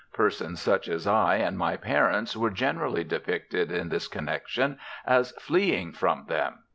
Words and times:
Persons 0.15 0.59
such 0.59 0.89
as 0.89 1.05
I 1.05 1.35
and 1.35 1.55
my 1.55 1.77
parents 1.77 2.35
were 2.35 2.49
generally 2.49 3.03
depicted 3.03 3.71
in 3.71 3.89
this 3.89 4.07
connection 4.07 4.79
as 5.05 5.29
fleeing 5.33 5.91
from 5.93 6.25
them. 6.27 6.63